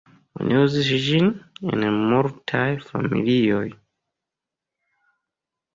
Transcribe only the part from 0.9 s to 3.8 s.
ĝin en multaj familioj.